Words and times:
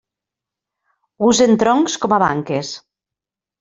Usen 1.29 1.55
troncs 1.67 2.01
com 2.07 2.19
a 2.19 2.23
banques. 2.29 2.77